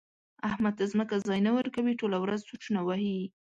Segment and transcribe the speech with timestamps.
[0.49, 3.19] احمد ته ځمکه ځای نه ورکوي؛ ټوله ورځ سوچونه وهي.